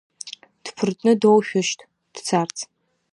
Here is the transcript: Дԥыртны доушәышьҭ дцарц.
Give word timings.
Дԥыртны 0.63 1.13
доушәышьҭ 1.21 1.79
дцарц. 2.13 2.57